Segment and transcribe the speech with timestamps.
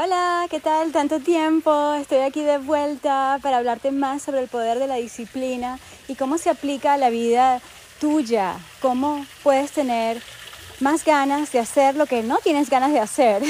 [0.00, 0.92] Hola, ¿qué tal?
[0.92, 1.94] Tanto tiempo.
[1.94, 6.38] Estoy aquí de vuelta para hablarte más sobre el poder de la disciplina y cómo
[6.38, 7.60] se aplica a la vida
[8.00, 8.54] tuya.
[8.80, 10.22] Cómo puedes tener
[10.78, 13.42] más ganas de hacer lo que no tienes ganas de hacer.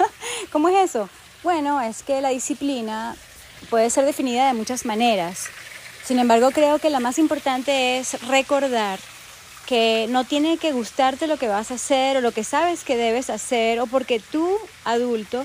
[0.52, 1.08] ¿Cómo es eso?
[1.42, 3.16] Bueno, es que la disciplina
[3.68, 5.46] puede ser definida de muchas maneras.
[6.04, 9.00] Sin embargo, creo que la más importante es recordar
[9.66, 12.96] que no tiene que gustarte lo que vas a hacer o lo que sabes que
[12.96, 15.44] debes hacer o porque tú, adulto,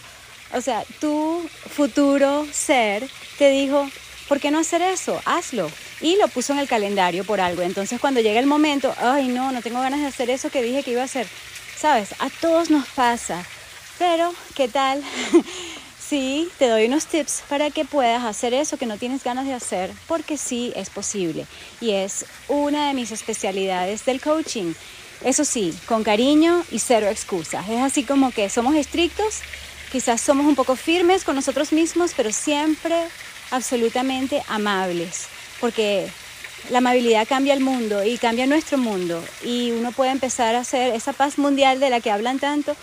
[0.54, 3.08] o sea, tu futuro ser
[3.38, 3.90] te dijo,
[4.28, 5.22] ¿por qué no hacer eso?
[5.26, 5.70] Hazlo.
[6.02, 7.62] Y lo puso en el calendario por algo.
[7.62, 10.84] Entonces cuando llega el momento, ay no, no tengo ganas de hacer eso que dije
[10.84, 11.28] que iba a hacer.
[11.78, 13.44] Sabes, a todos nos pasa.
[13.98, 15.04] Pero, ¿qué tal?
[16.00, 19.54] sí, te doy unos tips para que puedas hacer eso que no tienes ganas de
[19.54, 21.46] hacer, porque sí es posible.
[21.80, 24.74] Y es una de mis especialidades del coaching.
[25.24, 27.70] Eso sí, con cariño y cero excusas.
[27.70, 29.42] Es así como que somos estrictos,
[29.92, 32.96] quizás somos un poco firmes con nosotros mismos, pero siempre
[33.52, 35.28] absolutamente amables,
[35.60, 36.08] porque
[36.70, 40.94] la amabilidad cambia el mundo y cambia nuestro mundo y uno puede empezar a hacer
[40.94, 42.76] esa paz mundial de la que hablan tanto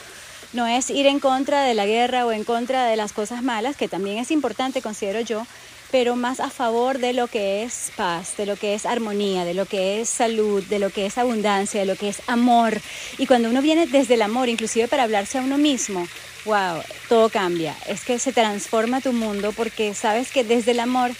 [0.52, 3.76] no es ir en contra de la guerra o en contra de las cosas malas,
[3.76, 5.46] que también es importante, considero yo,
[5.90, 9.54] pero más a favor de lo que es paz, de lo que es armonía, de
[9.54, 12.80] lo que es salud, de lo que es abundancia, de lo que es amor.
[13.18, 16.06] Y cuando uno viene desde el amor, inclusive para hablarse a uno mismo,
[16.44, 17.76] wow, todo cambia.
[17.86, 21.12] Es que se transforma tu mundo porque sabes que desde el amor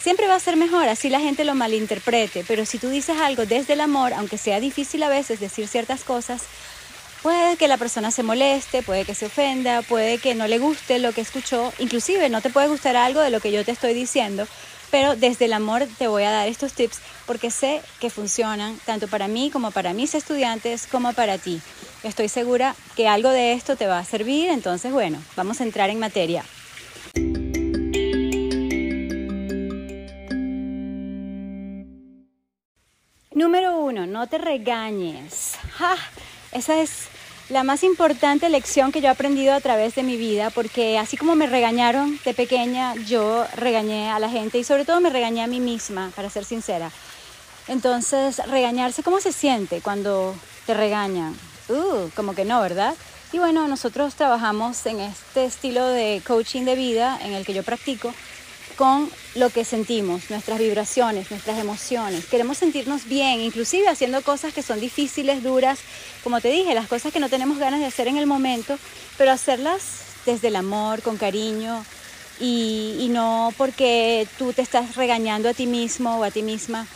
[0.00, 3.44] siempre va a ser mejor, así la gente lo malinterprete, pero si tú dices algo
[3.44, 6.42] desde el amor, aunque sea difícil a veces decir ciertas cosas,
[7.26, 11.00] Puede que la persona se moleste, puede que se ofenda, puede que no le guste
[11.00, 13.94] lo que escuchó, inclusive no te puede gustar algo de lo que yo te estoy
[13.94, 14.46] diciendo,
[14.90, 19.08] pero desde el amor te voy a dar estos tips porque sé que funcionan tanto
[19.08, 21.60] para mí como para mis estudiantes como para ti.
[22.02, 25.90] Estoy segura que algo de esto te va a servir, entonces bueno, vamos a entrar
[25.90, 26.44] en materia.
[33.32, 35.56] Número uno, no te regañes.
[36.52, 37.08] Esa es
[37.48, 41.16] la más importante lección que yo he aprendido a través de mi vida, porque así
[41.16, 45.42] como me regañaron de pequeña, yo regañé a la gente y sobre todo me regañé
[45.42, 46.90] a mí misma, para ser sincera.
[47.68, 50.34] Entonces, regañarse, ¿cómo se siente cuando
[50.66, 51.36] te regañan?
[51.68, 52.94] Uh, como que no, ¿verdad?
[53.32, 57.62] Y bueno, nosotros trabajamos en este estilo de coaching de vida en el que yo
[57.62, 58.12] practico
[58.76, 62.26] con lo que sentimos, nuestras vibraciones, nuestras emociones.
[62.26, 65.78] Queremos sentirnos bien, inclusive haciendo cosas que son difíciles, duras,
[66.22, 68.78] como te dije, las cosas que no tenemos ganas de hacer en el momento,
[69.16, 69.82] pero hacerlas
[70.26, 71.84] desde el amor, con cariño
[72.38, 76.86] y, y no porque tú te estás regañando a ti mismo o a ti misma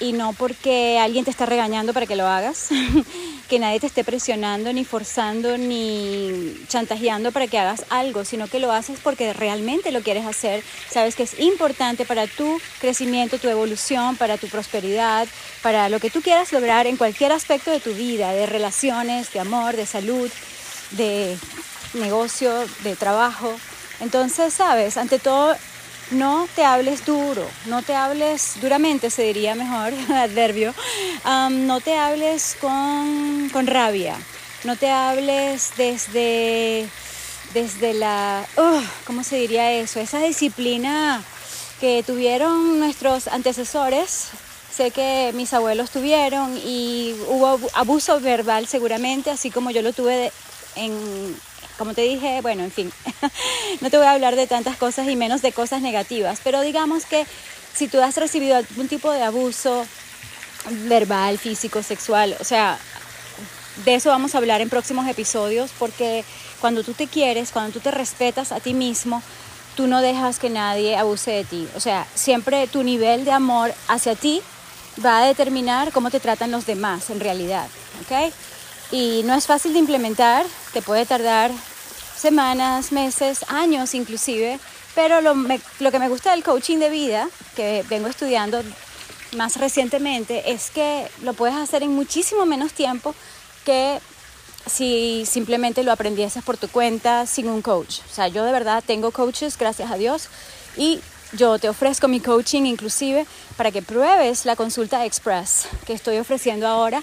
[0.00, 2.70] y no porque alguien te está regañando para que lo hagas,
[3.48, 8.58] que nadie te esté presionando, ni forzando, ni chantajeando para que hagas algo, sino que
[8.58, 13.48] lo haces porque realmente lo quieres hacer, sabes que es importante para tu crecimiento, tu
[13.48, 15.28] evolución, para tu prosperidad,
[15.62, 19.40] para lo que tú quieras lograr en cualquier aspecto de tu vida, de relaciones, de
[19.40, 20.30] amor, de salud,
[20.92, 21.36] de
[21.94, 23.54] negocio, de trabajo.
[24.00, 25.54] Entonces, sabes, ante todo
[26.10, 30.74] no te hables duro, no te hables duramente, se diría mejor, adverbio,
[31.24, 34.16] no te hables con, rabia,
[34.64, 36.88] no te hables desde,
[37.54, 38.44] desde la,
[39.06, 40.00] ¿cómo se diría eso?
[40.00, 41.22] Esa disciplina
[41.80, 44.28] que tuvieron nuestros antecesores,
[44.70, 50.32] sé que mis abuelos tuvieron y hubo abuso verbal seguramente, así como yo lo tuve
[50.76, 51.40] en
[51.80, 52.92] como te dije, bueno, en fin,
[53.80, 57.06] no te voy a hablar de tantas cosas y menos de cosas negativas, pero digamos
[57.06, 57.26] que
[57.74, 59.86] si tú has recibido algún tipo de abuso
[60.88, 62.78] verbal, físico, sexual, o sea,
[63.86, 66.22] de eso vamos a hablar en próximos episodios porque
[66.60, 69.22] cuando tú te quieres, cuando tú te respetas a ti mismo,
[69.74, 71.66] tú no dejas que nadie abuse de ti.
[71.74, 74.42] O sea, siempre tu nivel de amor hacia ti
[75.02, 77.68] va a determinar cómo te tratan los demás en realidad,
[78.02, 78.34] ¿ok?
[78.92, 81.52] Y no es fácil de implementar, te puede tardar
[82.20, 84.60] semanas, meses, años inclusive,
[84.94, 88.62] pero lo, lo, que me gusta del coaching de vida, que vengo estudiando
[89.36, 93.14] más recientemente, es que lo puedes hacer en muchísimo menos tiempo
[93.64, 94.00] que
[94.66, 98.00] si simplemente lo aprendieses por tu cuenta sin un coach.
[98.10, 100.28] O sea, yo de verdad tengo coaches, gracias a Dios,
[100.76, 101.00] y
[101.32, 106.66] yo te ofrezco mi coaching inclusive para que pruebes la consulta express que estoy ofreciendo
[106.66, 107.02] ahora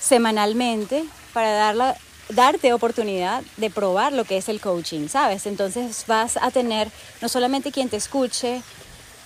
[0.00, 1.96] semanalmente para darla
[2.32, 5.46] darte oportunidad de probar lo que es el coaching, ¿sabes?
[5.46, 6.88] Entonces vas a tener
[7.20, 8.62] no solamente quien te escuche,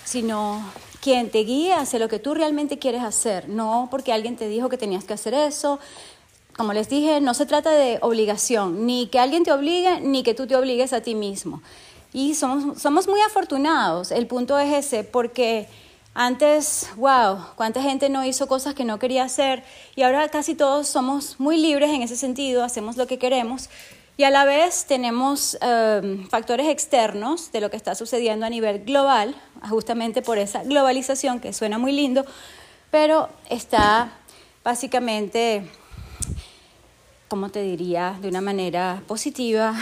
[0.05, 0.63] sino
[1.01, 4.69] quien te guíe hacia lo que tú realmente quieres hacer, no porque alguien te dijo
[4.69, 5.79] que tenías que hacer eso,
[6.57, 10.35] como les dije, no se trata de obligación, ni que alguien te obligue, ni que
[10.35, 11.63] tú te obligues a ti mismo.
[12.13, 15.69] Y somos, somos muy afortunados, el punto es ese, porque
[16.15, 19.65] antes, wow, cuánta gente no hizo cosas que no quería hacer.
[19.97, 23.69] Y ahora casi todos somos muy libres en ese sentido, hacemos lo que queremos.
[24.17, 28.85] Y a la vez tenemos em, factores externos de lo que está sucediendo a nivel
[28.85, 29.35] global,
[29.69, 32.25] justamente por esa globalización que suena muy lindo,
[32.93, 34.13] pero está
[34.63, 35.69] básicamente
[37.35, 39.75] como te diría, de una manera positiva,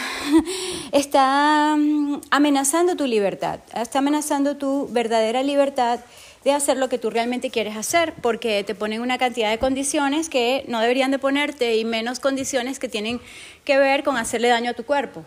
[0.93, 6.01] está mm, amenazando tu libertad, está amenazando tu verdadera libertad
[6.45, 10.31] de hacer lo que tú realmente quieres hacer, porque te ponen una cantidad de condiciones
[10.31, 13.21] que no deberían de ponerte y menos condiciones que tienen
[13.67, 15.23] que ver con hacerle daño a tu cuerpo.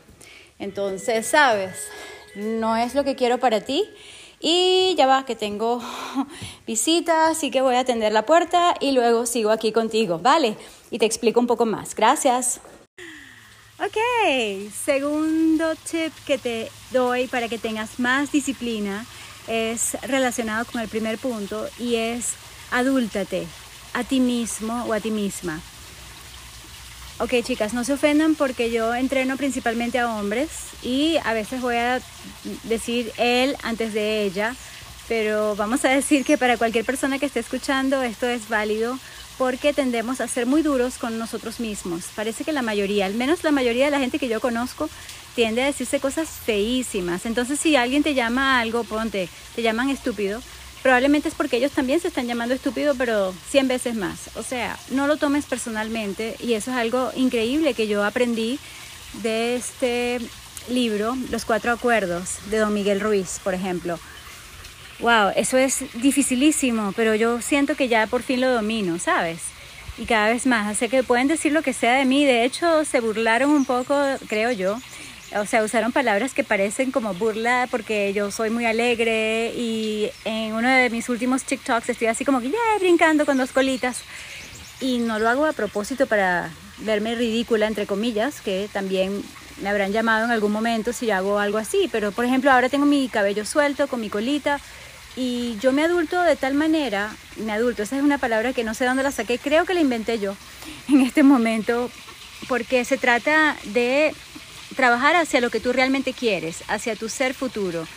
[0.57, 1.75] Entonces, sabes,
[2.35, 3.87] no es lo que quiero para ti
[4.39, 5.81] y ya va, que tengo
[6.67, 10.57] visita, así que voy a atender la puerta y luego sigo aquí contigo, ¿vale?
[10.91, 11.95] Y te explico un poco más.
[11.95, 12.61] Gracias.
[13.77, 13.97] Ok,
[14.71, 19.05] segundo tip que te doy para que tengas más disciplina
[19.47, 22.35] es relacionado con el primer punto y es
[22.71, 23.45] adúltate
[23.93, 25.61] a ti mismo o a ti misma.
[27.17, 30.49] Ok, chicas, no se ofendan porque yo entreno principalmente a hombres
[30.83, 32.01] y a veces voy a
[32.63, 34.53] decir él antes de ella,
[35.07, 38.99] pero vamos a decir que para cualquier persona que esté escuchando esto es válido
[39.37, 42.03] porque tendemos a ser muy duros con nosotros mismos.
[42.17, 44.89] Parece que la mayoría, al menos la mayoría de la gente que yo conozco,
[45.35, 47.25] tiende a decirse cosas feísimas.
[47.25, 50.41] Entonces, si alguien te llama algo, ponte, te llaman estúpido,
[50.85, 54.29] probablemente es porque ellos también se están llamando estúpido, pero 100 veces más.
[54.35, 58.59] O sea, no lo tomes personalmente y eso es algo increíble que yo aprendí
[59.23, 60.21] de este
[60.69, 63.99] libro, Los Cuatro Acuerdos, de Don Miguel Ruiz, por ejemplo.
[64.99, 69.39] Wow, eso es dificilísimo, pero yo siento que ya por fin lo domino, ¿sabes?
[69.97, 72.85] Y cada vez más, así que pueden decir lo que sea de mí, de hecho
[72.85, 74.79] se burlaron un poco, creo yo,
[75.33, 80.53] o sea, usaron palabras que parecen como burla porque yo soy muy alegre y en
[80.53, 84.01] uno de mis últimos TikToks estoy así como que ya brincando con dos colitas
[84.79, 89.23] y no lo hago a propósito para verme ridícula, entre comillas, que también
[89.61, 92.85] me habrán llamado en algún momento si hago algo así, pero por ejemplo ahora tengo
[92.85, 94.59] mi cabello suelto con mi colita
[95.15, 98.73] y yo me adulto de tal manera, me adulto, esa es una palabra que no
[98.73, 100.35] sé dónde la saqué, creo que la inventé yo
[100.89, 101.89] en este momento,
[102.47, 104.13] porque se trata de
[104.75, 107.87] trabajar hacia lo que tú realmente quieres, hacia tu ser futuro.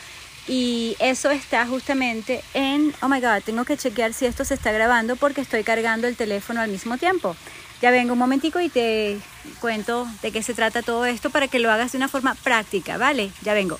[0.47, 4.73] Y eso está justamente en, oh my god, tengo que chequear si esto se está
[4.73, 7.37] grabando porque estoy cargando el teléfono al mismo tiempo.
[7.83, 9.19] Ya vengo un momentico y te
[9.61, 12.97] cuento de qué se trata todo esto para que lo hagas de una forma práctica,
[12.97, 13.31] ¿vale?
[13.43, 13.79] Ya vengo.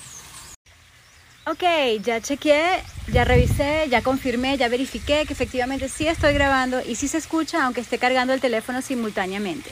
[1.47, 1.63] Ok,
[2.03, 7.07] ya chequeé, ya revisé, ya confirmé, ya verifiqué que efectivamente sí estoy grabando y sí
[7.07, 9.71] se escucha aunque esté cargando el teléfono simultáneamente.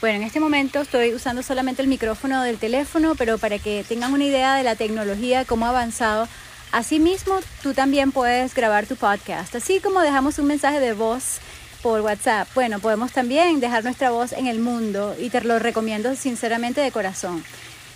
[0.00, 4.14] Bueno, en este momento estoy usando solamente el micrófono del teléfono, pero para que tengan
[4.14, 6.26] una idea de la tecnología, cómo ha avanzado,
[6.72, 9.54] asimismo tú también puedes grabar tu podcast.
[9.54, 11.40] Así como dejamos un mensaje de voz
[11.82, 16.16] por WhatsApp, bueno, podemos también dejar nuestra voz en el mundo y te lo recomiendo
[16.16, 17.44] sinceramente de corazón,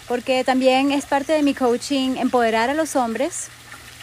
[0.06, 3.48] porque también es parte de mi coaching empoderar a los hombres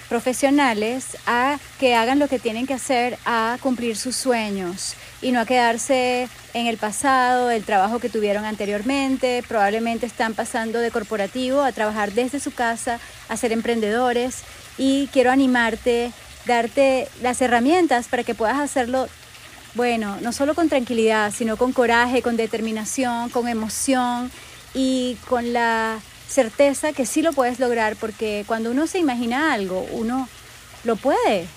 [0.10, 5.40] profesionales a que hagan lo que tienen que hacer, a cumplir sus sueños y no
[5.40, 11.62] a quedarse en el pasado, el trabajo que tuvieron anteriormente, probablemente están pasando de corporativo
[11.62, 14.44] a trabajar desde su casa, a ser emprendedores
[14.78, 16.12] y quiero animarte,
[16.46, 19.08] darte las herramientas para que puedas hacerlo,
[19.76, 24.32] bueno, no solo con tranquilidad, sino con coraje, con determinación, con emoción
[24.74, 29.86] y con la certeza que sí lo puedes lograr, porque cuando uno se imagina algo,
[29.92, 30.28] uno
[30.84, 31.48] lo puede.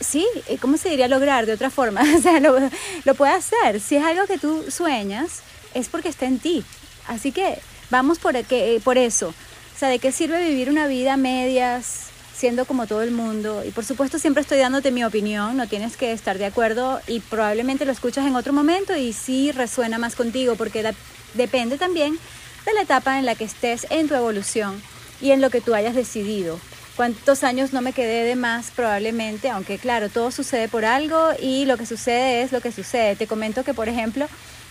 [0.00, 0.26] Sí,
[0.60, 2.02] ¿cómo se diría lograr de otra forma?
[2.16, 2.56] O sea, lo,
[3.04, 3.80] lo puede hacer.
[3.80, 5.42] Si es algo que tú sueñas,
[5.74, 6.64] es porque está en ti.
[7.06, 7.58] Así que
[7.90, 9.28] vamos por, que, por eso.
[9.28, 13.62] O sea, ¿de qué sirve vivir una vida medias, siendo como todo el mundo?
[13.66, 17.20] Y por supuesto siempre estoy dándote mi opinión, no tienes que estar de acuerdo y
[17.20, 20.94] probablemente lo escuchas en otro momento y sí resuena más contigo, porque
[21.34, 22.18] depende también
[22.66, 24.82] de la etapa en la que estés en tu evolución
[25.20, 26.60] y en lo que tú hayas decidido.
[26.96, 31.64] Cuántos años no me quedé de más probablemente, aunque claro, todo sucede por algo y
[31.64, 33.16] lo que sucede es lo que sucede.
[33.16, 34.26] Te comento que, por ejemplo,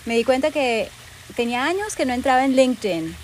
[0.05, 0.89] me di cuenta que
[1.35, 3.15] tenía años que no entraba en LinkedIn.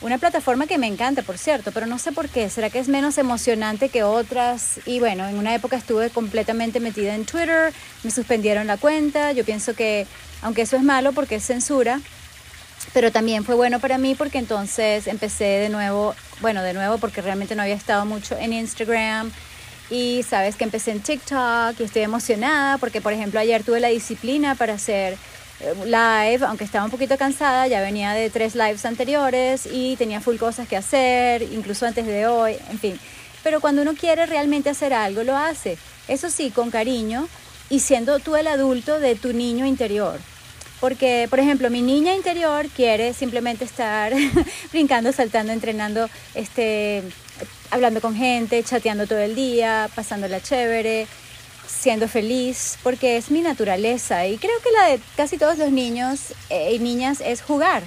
[0.00, 2.48] Una plataforma que me encanta, por cierto, pero no sé por qué.
[2.48, 4.78] ¿Será que es menos emocionante que otras?
[4.86, 7.72] Y bueno, en una época estuve completamente metida en Twitter,
[8.04, 9.32] me suspendieron la cuenta.
[9.32, 10.06] Yo pienso que,
[10.40, 12.00] aunque eso es malo porque es censura,
[12.92, 17.20] pero también fue bueno para mí porque entonces empecé de nuevo, bueno, de nuevo porque
[17.22, 19.30] realmente no había estado mucho en Instagram
[19.90, 23.88] y sabes que empecé en TikTok y estoy emocionada porque por ejemplo ayer tuve la
[23.88, 25.16] disciplina para hacer
[25.84, 30.36] live, aunque estaba un poquito cansada, ya venía de tres lives anteriores y tenía full
[30.36, 33.00] cosas que hacer, incluso antes de hoy, en fin.
[33.42, 35.78] Pero cuando uno quiere realmente hacer algo, lo hace.
[36.06, 37.28] Eso sí, con cariño
[37.70, 40.20] y siendo tú el adulto de tu niño interior.
[40.80, 44.12] Porque, por ejemplo, mi niña interior quiere simplemente estar
[44.72, 47.02] brincando, saltando, entrenando, este,
[47.70, 51.06] hablando con gente, chateando todo el día, pasándola chévere,
[51.66, 54.26] siendo feliz, porque es mi naturaleza.
[54.26, 57.82] Y creo que la de casi todos los niños eh, y niñas es jugar.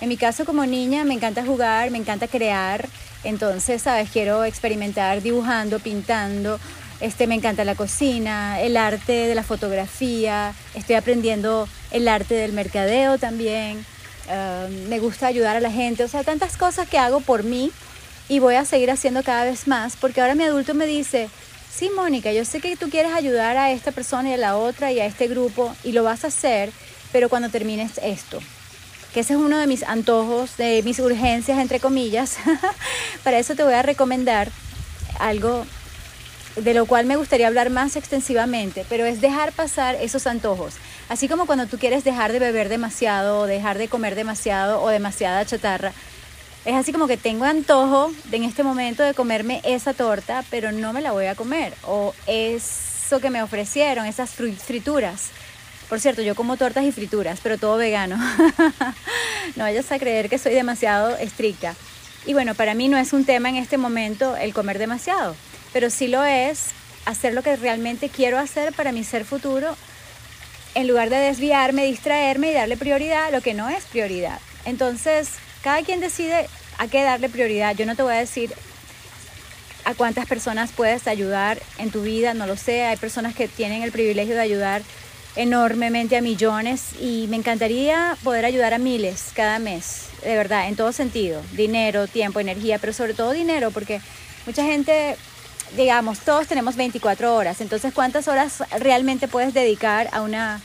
[0.00, 2.88] En mi caso como niña me encanta jugar, me encanta crear,
[3.22, 6.58] entonces, sabes, quiero experimentar dibujando, pintando,
[7.00, 12.52] este, me encanta la cocina, el arte de la fotografía, estoy aprendiendo el arte del
[12.52, 13.84] mercadeo también,
[14.28, 17.72] ah, me gusta ayudar a la gente, o sea, tantas cosas que hago por mí
[18.28, 21.28] y voy a seguir haciendo cada vez más, porque ahora mi adulto me dice,
[21.72, 24.92] sí, Mónica, yo sé que tú quieres ayudar a esta persona y a la otra
[24.92, 26.70] y a este grupo y lo vas a hacer,
[27.12, 28.40] pero cuando termines esto,
[29.12, 32.36] que ese es uno de mis antojos, de mis urgencias, entre comillas,
[33.24, 34.48] para eso te voy a recomendar
[35.18, 35.66] algo
[36.56, 40.74] de lo cual me gustaría hablar más extensivamente, pero es dejar pasar esos antojos.
[41.10, 44.90] Así como cuando tú quieres dejar de beber demasiado, o dejar de comer demasiado o
[44.90, 45.92] demasiada chatarra,
[46.64, 50.70] es así como que tengo antojo de en este momento de comerme esa torta, pero
[50.70, 51.74] no me la voy a comer.
[51.82, 55.30] O eso que me ofrecieron, esas frituras.
[55.88, 58.16] Por cierto, yo como tortas y frituras, pero todo vegano.
[59.56, 61.74] no vayas a creer que soy demasiado estricta.
[62.24, 65.34] Y bueno, para mí no es un tema en este momento el comer demasiado,
[65.72, 66.68] pero sí lo es
[67.04, 69.74] hacer lo que realmente quiero hacer para mi ser futuro,
[70.74, 74.40] en lugar de desviarme, distraerme y darle prioridad a lo que no es prioridad.
[74.64, 75.30] Entonces,
[75.62, 76.48] cada quien decide
[76.78, 77.76] a qué darle prioridad.
[77.76, 78.52] Yo no te voy a decir
[79.84, 82.84] a cuántas personas puedes ayudar en tu vida, no lo sé.
[82.84, 84.82] Hay personas que tienen el privilegio de ayudar
[85.36, 90.76] enormemente a millones y me encantaría poder ayudar a miles cada mes, de verdad, en
[90.76, 94.00] todo sentido, dinero, tiempo, energía, pero sobre todo dinero, porque
[94.46, 95.16] mucha gente,
[95.76, 100.60] digamos, todos tenemos 24 horas, entonces ¿cuántas horas realmente puedes dedicar a una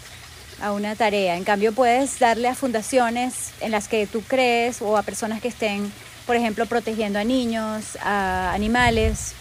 [0.62, 1.36] a una tarea.
[1.36, 5.48] En cambio, puedes darle a fundaciones en las que tú crees o a personas que
[5.48, 5.92] estén,
[6.26, 9.34] por ejemplo, protegiendo a niños, a animales,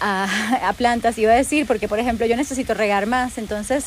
[0.00, 3.38] a, plantas, iba a decir, porque, por ejemplo, yo necesito regar más.
[3.38, 3.86] Entonces,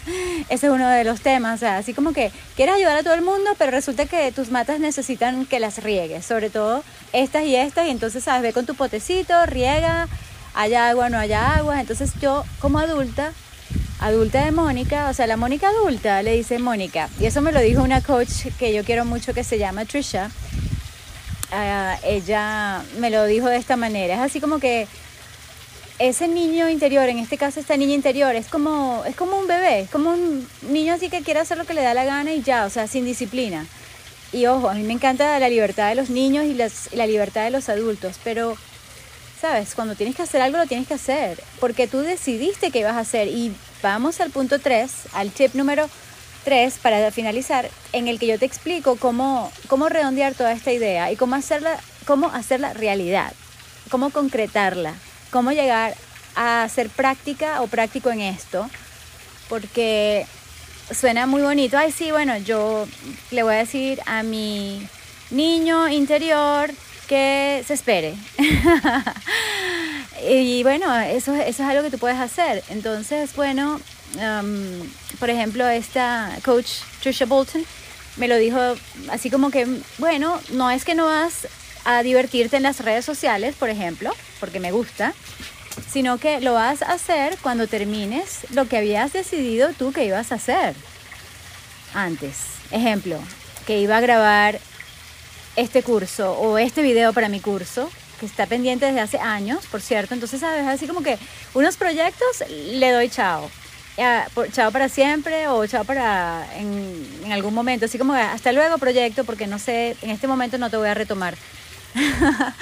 [0.50, 1.63] ese es uno de los temas.
[1.63, 5.46] así como que quieres ayudar a todo el mundo, pero resulta que tus matas necesitan
[5.46, 7.88] que las riegues, sobre todo estas y estas.
[7.88, 8.43] Y entonces, ¿sabes?
[8.43, 10.08] Ve con tu potecito, riega,
[10.53, 11.79] haya agua, no haya agua.
[11.79, 13.33] Entonces, yo, como adulta,
[14.00, 17.10] adulta de Mónica, o sea, la Mónica adulta le dice Mónica.
[17.19, 20.29] Y eso me lo dijo una coach que yo quiero mucho que se llama Trisha.
[21.51, 24.15] Ah, ella me lo dijo de esta manera.
[24.15, 24.88] Es así como que
[26.00, 29.81] ese niño interior, en este caso esta niña interior, es como, es como un bebé,
[29.81, 32.41] es como un niño así que quiere hacer lo que le da la gana y
[32.41, 33.65] ya, o sea, sin disciplina.
[34.31, 37.51] Y ojo, a mí me encanta la libertad de los niños y la libertad de
[37.51, 38.57] los adultos, pero
[39.43, 39.75] ¿sabes?
[39.75, 43.00] Cuando tienes que hacer algo lo tienes que hacer, porque tú decidiste que ibas a
[43.00, 43.27] hacer.
[43.27, 45.89] Y vamos al punto 3, al tip número
[46.45, 51.12] 3, para finalizar, en el que yo te explico cómo, cómo redondear toda esta idea
[51.12, 53.33] y cómo hacerla, cómo hacerla realidad,
[53.89, 54.93] cómo concretarla,
[55.29, 55.93] cómo llegar
[56.38, 58.69] a ser práctica o práctico en esto,
[59.50, 60.25] porque
[60.89, 61.77] suena muy bonito.
[61.77, 62.88] Ay, sí, bueno, yo
[63.31, 64.88] le voy a decir a mi
[65.31, 66.71] niño interior
[67.07, 68.15] que se espere.
[70.29, 72.63] y bueno, eso, eso es algo que tú puedes hacer.
[72.69, 73.79] Entonces, bueno,
[75.19, 76.69] por ejemplo, esta coach
[77.01, 77.65] Trisha Bolton
[78.17, 78.60] me lo dijo
[79.10, 79.67] así como que,
[79.98, 81.48] bueno, no es que no vas
[81.86, 85.13] a divertirte en las redes sociales, por ejemplo, porque me gusta,
[85.91, 90.31] sino que lo vas a hacer cuando termines lo que habías decidido tú que ibas
[90.31, 90.75] a hacer
[91.93, 92.53] antes.
[92.72, 93.19] Ejemplo,
[93.65, 94.60] que iba a grabar
[95.55, 99.81] este curso o este video para mi curso, que está pendiente desde hace años, por
[99.81, 100.13] cierto.
[100.13, 100.65] Entonces, ¿sabes?
[100.67, 101.17] Así como que
[101.53, 103.50] unos proyectos le doy chao.
[104.51, 107.86] chao para siempre o chao para en, en algún momento.
[107.86, 110.93] Así como hasta luego proyecto porque no sé, en este momento no te voy a
[110.93, 111.36] retomar.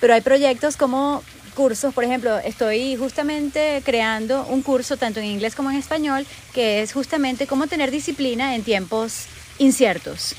[0.00, 1.22] Pero hay proyectos como
[1.54, 6.82] cursos, por ejemplo, estoy justamente creando un curso tanto en inglés como en español que
[6.82, 9.24] es justamente cómo tener disciplina en tiempos
[9.58, 10.36] inciertos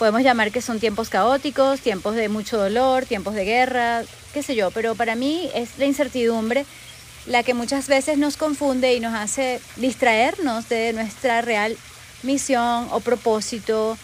[0.00, 4.02] podemos llamar que son tiempos caóticos, tiempos de mucho dolor, tiempos de guerra,
[4.32, 6.64] qué sé yo, pero para mí es la incertidumbre
[7.26, 11.76] la que muchas veces nos confunde y nos hace distraernos de nuestra real
[12.22, 13.98] misión o propósito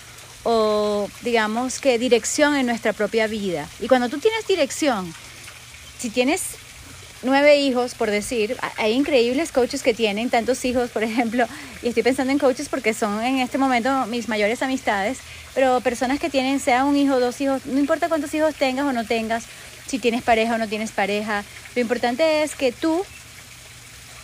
[0.45, 3.67] o digamos que dirección en nuestra propia vida.
[3.81, 5.15] Y cuando tú tienes dirección,
[5.99, 6.43] si tienes
[7.27, 11.47] nueve hijos, por decir, hay increíbles coaches que tienen tantos hijos, por ejemplo,
[11.83, 15.19] y estoy pensando en coaches porque son en este momento mis mayores amistades,
[15.55, 18.93] pero personas que tienen, sea un hijo, dos hijos, no importa cuántos hijos tengas o
[18.93, 19.45] no tengas,
[19.87, 23.05] si tienes pareja o no tienes pareja, lo importante es que tú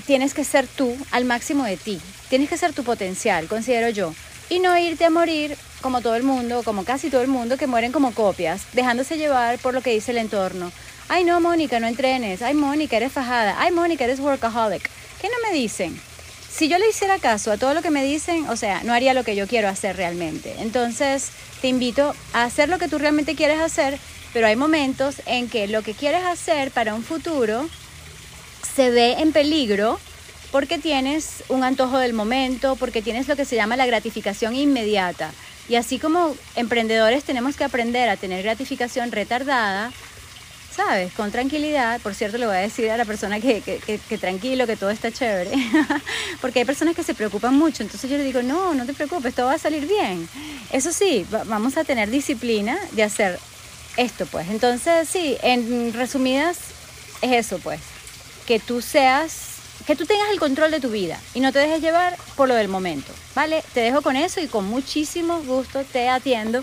[0.07, 4.15] tienes que ser tú al máximo de ti, tienes que ser tu potencial, considero yo,
[4.49, 7.67] y no irte a morir como todo el mundo, como casi todo el mundo, que
[7.67, 10.71] mueren como copias, dejándose llevar por lo que dice el entorno.
[11.15, 12.41] Ay, no, Mónica, no entrenes.
[12.41, 13.57] Ay, Mónica, eres fajada.
[13.59, 14.89] Ay, Mónica, eres workaholic.
[15.21, 16.01] ¿Qué no me dicen?
[16.51, 19.13] Si yo le hiciera caso a todo lo que me dicen, o sea, no haría
[19.13, 20.55] lo que yo quiero hacer realmente.
[20.61, 21.29] Entonces,
[21.61, 23.99] te invito a hacer lo que tú realmente quieres hacer,
[24.33, 27.69] pero hay momentos en que lo que quieres hacer para un futuro
[28.75, 30.01] se ve en peligro
[30.51, 35.31] porque tienes un antojo del momento, porque tienes lo que se llama la gratificación inmediata.
[35.69, 39.93] Y así como emprendedores tenemos que aprender a tener gratificación retardada,
[40.75, 41.13] ¿sabes?
[41.13, 42.01] Con tranquilidad.
[42.01, 45.11] Por cierto, le voy a decir a la persona que, que, tranquilo, que todo está
[45.11, 45.51] chévere.
[46.41, 47.83] Porque hay personas que se preocupan mucho.
[47.83, 50.29] Entonces yo le digo, no, no te preocupes, todo va a salir bien.
[50.71, 53.39] Eso sí, vamos a tener disciplina de hacer
[53.97, 54.49] esto, pues.
[54.49, 56.59] Entonces, sí, en resumidas,
[57.21, 57.81] es eso, pues.
[58.47, 59.53] Que tú seas
[59.87, 62.55] que tú tengas el control de tu vida y no te dejes llevar por lo
[62.55, 63.65] del momento, ¿vale?
[63.75, 66.63] Te dejo con eso y con muchísimo gusto te atiendo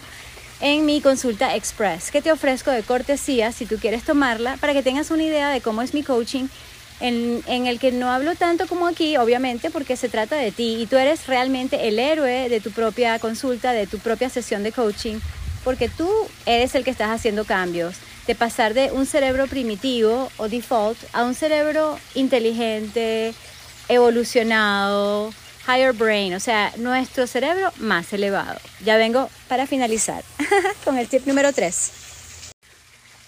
[0.62, 2.12] en mi consulta express.
[2.12, 5.62] Que te ofrezco de cortesía si tú quieres tomarla para que tengas una idea de
[5.62, 6.48] cómo es mi coaching
[7.00, 10.78] en, en, el que no hablo tanto como aquí, obviamente, porque se trata de ti.
[10.80, 14.72] Y tú eres realmente el héroe de tu propia consulta, de tu propia sesión de
[14.72, 15.20] coaching,
[15.64, 16.10] porque tú
[16.46, 17.96] eres el que estás haciendo cambios,
[18.28, 23.34] de pasar de un cerebro primitivo o default a un cerebro inteligente,
[23.88, 25.32] evolucionado,
[25.70, 28.60] higher brain, o sea, nuestro cerebro más elevado.
[28.84, 30.24] Ya vengo para finalizar
[30.84, 31.92] con el tip número 3.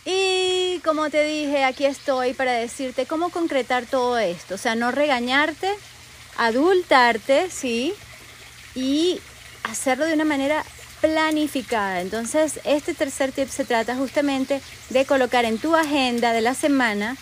[0.05, 4.55] Y como te dije, aquí estoy para decirte cómo concretar todo esto.
[4.55, 5.69] O sea, no regañarte,
[6.37, 7.93] adultarte, ¿sí?
[8.73, 9.19] Y
[9.63, 10.63] hacerlo de una manera
[11.01, 12.01] planificada.
[12.01, 17.17] Entonces, este tercer tip se trata justamente de colocar en tu agenda de la semana,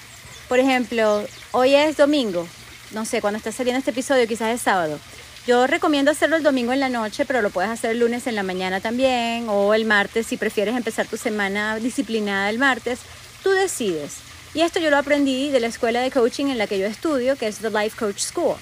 [0.48, 2.48] por ejemplo, hoy es domingo,
[2.92, 5.00] no sé, cuando está saliendo este episodio, quizás es sábado.
[5.48, 8.36] Yo recomiendo hacerlo el domingo en la noche, pero lo puedes hacer el lunes en
[8.36, 13.00] la mañana también o el martes si prefieres empezar tu semana disciplinada el martes.
[13.42, 14.18] Tú decides.
[14.54, 17.36] Y esto yo lo aprendí de la escuela de coaching en la que yo estudio,
[17.36, 18.58] que es The Life Coach School.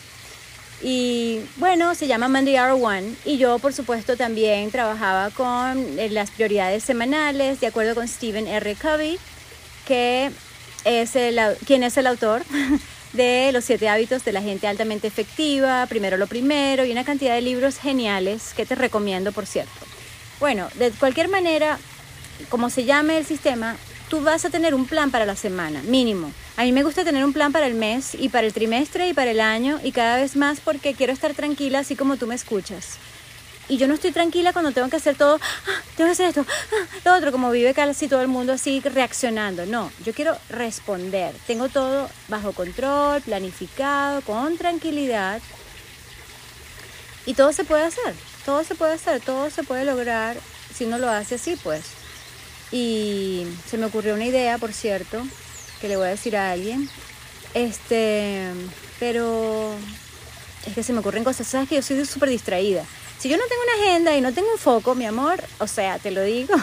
[0.81, 6.09] Y bueno, se llama Monday Hour One y yo por supuesto también trabajaba con eh,
[6.09, 8.75] las prioridades semanales de acuerdo con Stephen R.
[8.75, 9.17] Covey,
[9.87, 10.31] que
[10.85, 12.43] es el, quien es el autor
[13.13, 17.35] de Los siete hábitos de la gente altamente efectiva, Primero lo primero y una cantidad
[17.35, 19.85] de libros geniales que te recomiendo, por cierto.
[20.39, 21.79] Bueno, de cualquier manera,
[22.49, 23.75] como se llame el sistema,
[24.09, 26.31] tú vas a tener un plan para la semana, mínimo.
[26.55, 29.13] A mí me gusta tener un plan para el mes y para el trimestre y
[29.13, 32.35] para el año y cada vez más porque quiero estar tranquila así como tú me
[32.35, 32.97] escuchas.
[33.69, 36.45] Y yo no estoy tranquila cuando tengo que hacer todo, ah, tengo que hacer esto,
[36.47, 39.65] ah, lo otro, como vive casi todo el mundo así reaccionando.
[39.65, 41.35] No, yo quiero responder.
[41.45, 45.41] Tengo todo bajo control, planificado, con tranquilidad.
[47.25, 48.13] Y todo se puede hacer,
[48.45, 50.37] todo se puede hacer, todo se puede lograr
[50.73, 51.83] si uno lo hace así, pues.
[52.71, 55.21] Y se me ocurrió una idea, por cierto,
[55.81, 56.89] que le voy a decir a alguien.
[57.53, 58.49] Este,
[58.99, 59.73] pero
[60.65, 62.85] es que se me ocurren cosas, sabes que yo soy súper distraída.
[63.27, 65.99] Si yo no tengo una agenda y no tengo un foco, mi amor, o sea,
[65.99, 66.55] te lo digo,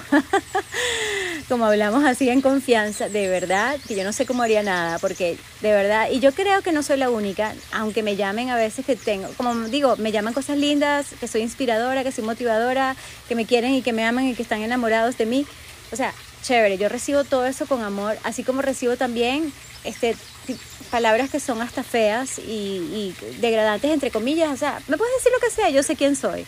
[1.50, 5.36] como hablamos así en confianza, de verdad que yo no sé cómo haría nada, porque
[5.60, 8.86] de verdad, y yo creo que no soy la única, aunque me llamen a veces
[8.86, 12.96] que tengo, como digo, me llaman cosas lindas, que soy inspiradora, que soy motivadora,
[13.28, 15.46] que me quieren y que me aman y que están enamorados de mí.
[15.94, 19.52] O sea, chévere, yo recibo todo eso con amor, así como recibo también
[19.84, 20.16] este,
[20.90, 24.52] palabras que son hasta feas y, degradantes, entre comillas.
[24.52, 26.46] O sea, me puedes decir lo que sea, yo sé quién soy.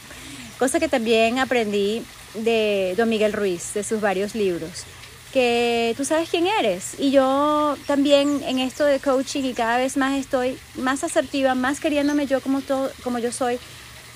[0.59, 2.05] Cosa que también aprendí
[2.35, 4.85] de Don Miguel Ruiz, de sus varios libros.
[5.33, 6.99] Que tú sabes quién eres.
[6.99, 11.79] Y yo también en esto de coaching y cada vez más estoy más asertiva, más
[11.79, 13.61] queriéndome yo como, todo, como yo soy,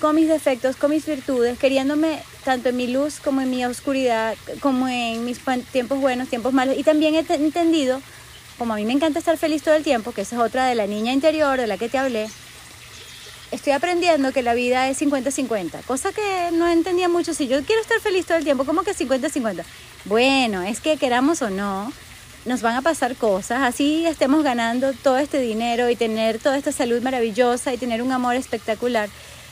[0.01, 4.35] con mis defectos, con mis virtudes, queriéndome tanto en mi luz como en mi oscuridad,
[4.59, 5.39] como en mis
[5.71, 6.77] tiempos buenos, tiempos malos.
[6.77, 8.01] Y también he entendido
[8.57, 10.75] como a mí me encanta estar feliz todo el tiempo, que esa es otra de
[10.75, 12.29] la niña interior de la que te hablé,
[13.51, 17.33] estoy aprendiendo que la vida es 50-50, cosa que no entendía mucho.
[17.33, 19.63] Si yo quiero estar feliz todo el tiempo, ¿cómo que 50-50?
[20.05, 21.91] Bueno, es que queramos o no,
[22.45, 26.71] nos van a pasar cosas, así estemos ganando todo este dinero y tener toda esta
[26.71, 29.09] salud maravillosa y tener un amor espectacular.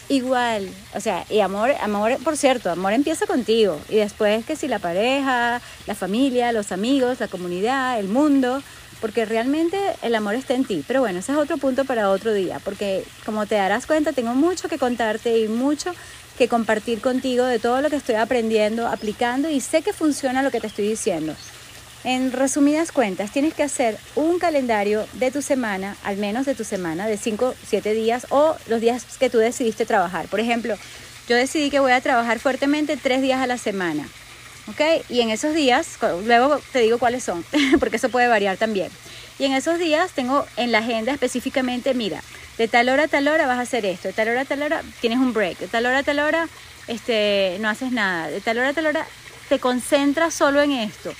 [0.09, 4.67] Igual, o sea, y amor, amor, por cierto, amor empieza contigo y después que si
[4.67, 8.63] la pareja, la familia, los amigos, la comunidad, el mundo,
[9.01, 10.83] porque realmente el amor está en ti.
[10.87, 14.33] Pero bueno, ese es otro punto para otro día, porque como te darás cuenta, tengo
[14.33, 15.93] mucho que contarte y mucho
[16.39, 20.49] que compartir contigo de todo lo que estoy aprendiendo, aplicando y sé que funciona lo
[20.49, 21.35] que te estoy diciendo.
[22.05, 26.63] En resumidas cuentas, tienes que hacer un calendario de tu semana, al menos de tu
[26.63, 30.27] semana, de 5, 7 días o los días que tú decidiste trabajar.
[30.27, 30.75] Por ejemplo,
[31.27, 34.07] yo decidí que voy a trabajar fuertemente 3 días a la semana.
[34.67, 35.03] ¿Ok?
[35.09, 37.43] Y en esos días, luego te digo cuáles son,
[37.79, 38.89] porque eso puede variar también.
[39.37, 42.21] Y en esos días tengo en la agenda específicamente, mira,
[42.57, 44.61] de tal hora a tal hora vas a hacer esto, de tal hora a tal
[44.61, 46.47] hora tienes un break, de tal hora a tal hora
[46.87, 49.05] este, no haces nada, de tal hora a tal hora
[49.49, 51.13] te concentras solo en esto.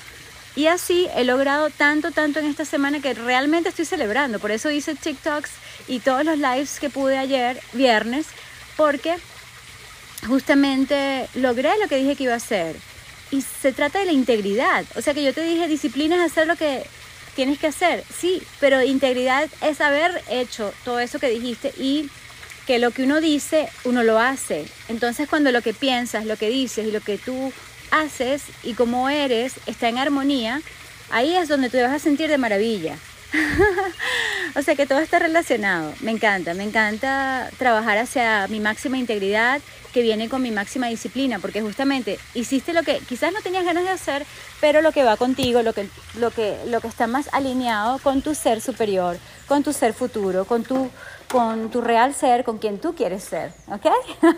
[0.56, 4.40] Y así he logrado tanto, tanto en esta semana que realmente estoy celebrando.
[4.40, 5.52] Por eso hice TikToks
[5.88, 8.28] y todos los lives que pude ayer, viernes,
[8.76, 9.16] porque
[10.28, 12.76] justamente logré lo que dije que iba a hacer.
[13.32, 14.86] Y se trata de la integridad.
[14.96, 16.84] O sea que yo te dije, disciplina es hacer lo que
[17.36, 18.04] tienes que hacer.
[18.18, 22.10] Sí, pero integridad es haber hecho todo eso que dijiste y
[22.66, 24.66] que lo que uno dice, uno lo hace.
[24.90, 27.54] Entonces cuando lo que piensas, lo que dices y lo que tú
[27.92, 30.62] haces y cómo eres está en armonía,
[31.10, 32.96] ahí es donde tú te vas a sentir de maravilla.
[34.56, 35.94] o sea que todo está relacionado.
[36.02, 39.62] Me encanta, me encanta trabajar hacia mi máxima integridad
[39.94, 43.84] que viene con mi máxima disciplina, porque justamente hiciste lo que quizás no tenías ganas
[43.84, 44.26] de hacer,
[44.62, 48.22] pero lo que va contigo, lo que, lo que, lo que está más alineado con
[48.22, 50.92] tu ser superior, con tu ser futuro, con tu,
[51.32, 53.86] con tu real ser, con quien tú quieres ser, ¿ok?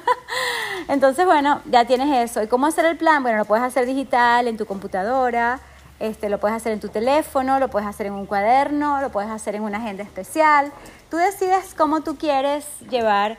[0.90, 2.44] Entonces, bueno, ya tienes eso.
[2.44, 3.24] ¿Y cómo hacer el plan?
[3.24, 5.60] Bueno, lo puedes hacer digital en tu computadora,
[6.00, 9.30] este, lo puedes hacer en tu teléfono, lo puedes hacer en un cuaderno, lo puedes
[9.30, 10.72] hacer en una agenda especial.
[11.10, 13.38] Tú decides cómo tú quieres llevar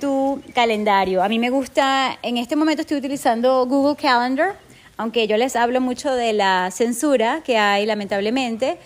[0.00, 1.22] tu calendario.
[1.22, 4.56] A mí me gusta, en este momento estoy utilizando Google Calendar,
[4.96, 8.78] aunque yo les hablo mucho de la censura que hay lamentablemente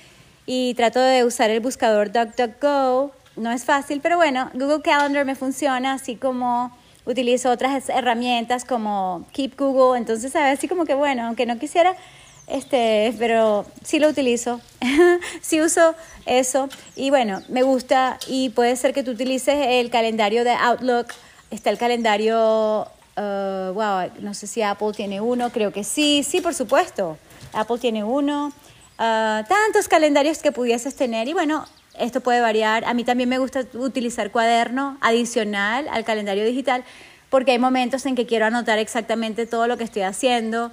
[0.46, 3.12] y trato de usar el buscador DuckDuckGo.
[3.38, 6.72] No es fácil, pero bueno, Google Calendar me funciona, así como
[7.06, 11.94] utilizo otras herramientas como Keep Google, entonces a así como que bueno, aunque no quisiera,
[12.48, 14.60] este, pero sí lo utilizo,
[15.40, 15.94] sí uso
[16.26, 21.06] eso y bueno, me gusta y puede ser que tú utilices el calendario de Outlook,
[21.50, 26.40] está el calendario, uh, wow, no sé si Apple tiene uno, creo que sí, sí,
[26.40, 27.16] por supuesto,
[27.52, 31.64] Apple tiene uno, uh, tantos calendarios que pudieses tener y bueno,
[31.98, 32.84] esto puede variar.
[32.84, 36.84] A mí también me gusta utilizar cuaderno adicional al calendario digital
[37.30, 40.72] porque hay momentos en que quiero anotar exactamente todo lo que estoy haciendo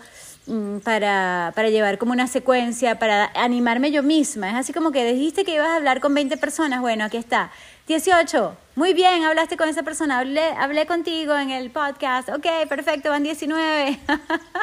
[0.84, 4.50] para, para, llevar como una secuencia, para animarme yo misma.
[4.50, 7.52] Es así como que dijiste que ibas a hablar con 20 personas, bueno, aquí está.
[7.88, 13.12] 18, muy bien, hablaste con esa persona, hablé, hablé contigo en el podcast, ok, perfecto,
[13.12, 14.00] van 19.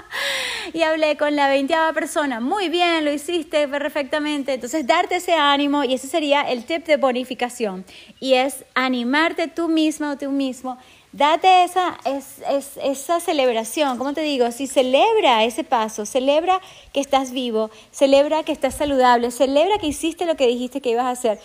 [0.73, 4.55] y hablé con la 20 persona, muy bien, lo hiciste perfectamente.
[4.55, 7.85] Entonces, darte ese ánimo y ese sería el tip de bonificación.
[8.19, 10.79] Y es animarte tú misma o tú mismo
[11.13, 14.51] Date esa, es, es, esa celebración, ¿cómo te digo?
[14.51, 16.59] Si celebra ese paso, celebra
[16.95, 21.05] que estás vivo, celebra que estás saludable, celebra que hiciste lo que dijiste que ibas
[21.05, 21.39] a hacer.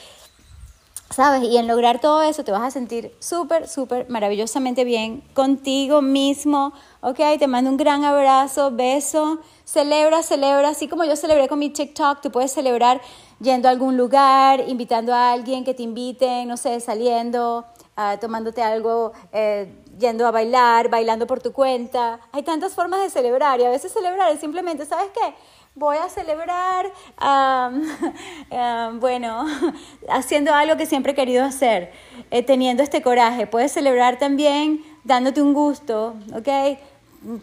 [1.10, 1.44] ¿Sabes?
[1.44, 6.74] Y en lograr todo eso te vas a sentir súper, súper maravillosamente bien contigo mismo.
[7.02, 7.20] ¿Ok?
[7.40, 9.40] Te mando un gran abrazo, beso.
[9.64, 10.70] Celebra, celebra.
[10.70, 13.02] Así como yo celebré con mi TikTok, tú puedes celebrar
[13.40, 17.66] yendo a algún lugar, invitando a alguien que te invite, no sé, saliendo,
[17.98, 22.20] uh, tomándote algo, eh, yendo a bailar, bailando por tu cuenta.
[22.32, 25.34] Hay tantas formas de celebrar y a veces celebrar es simplemente, ¿sabes qué?
[25.78, 26.92] voy a celebrar,
[29.00, 29.46] bueno,
[30.10, 31.92] haciendo algo que siempre he querido hacer,
[32.32, 33.46] eh, teniendo este coraje.
[33.46, 36.80] Puedes celebrar también dándote un gusto, ¿ok?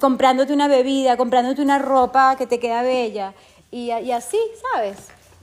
[0.01, 3.35] Comprándote una bebida, comprándote una ropa que te queda bella.
[3.71, 4.39] Y así,
[4.73, 4.97] ¿sabes?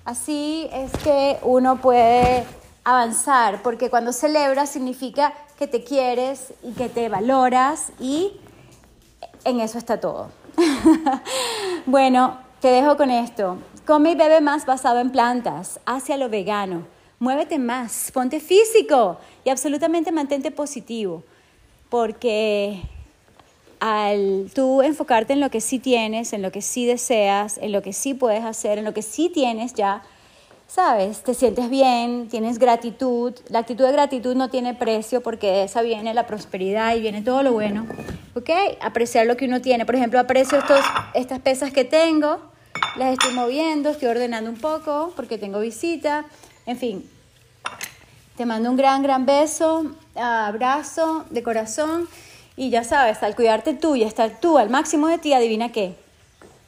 [0.04, 2.46] Así es que uno puede
[2.84, 8.34] avanzar, porque cuando celebras significa que te quieres y que te valoras y
[9.46, 10.32] en eso está todo.
[11.86, 13.58] bueno, te dejo con esto.
[13.86, 16.86] Come y bebe más basado en plantas, hacia lo vegano.
[17.20, 21.24] Muévete más, ponte físico y absolutamente mantente positivo,
[21.90, 22.82] porque
[23.80, 27.82] al tú enfocarte en lo que sí tienes, en lo que sí deseas, en lo
[27.82, 30.04] que sí puedes hacer, en lo que sí tienes ya,
[30.74, 33.34] sabes, te sientes bien, tienes gratitud.
[33.50, 37.22] La actitud de gratitud no tiene precio porque de esa viene la prosperidad y viene
[37.22, 37.86] todo lo bueno.
[38.36, 38.50] ¿Ok?
[38.80, 39.86] Apreciar lo que uno tiene.
[39.86, 40.80] Por ejemplo, aprecio estos,
[41.14, 42.40] estas pesas que tengo
[42.96, 46.26] las estoy moviendo, estoy ordenando un poco porque tengo visita.
[46.66, 47.10] En fin,
[48.38, 52.08] te mando un gran, gran beso, abrazo de corazón.
[52.56, 55.96] Y ya sabes, al cuidarte tú y estar tú al máximo de ti, adivina qué.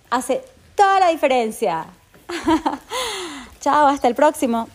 [0.10, 0.44] Hace
[0.76, 1.86] toda la diferencia.
[3.64, 4.68] Chao, hasta el próximo.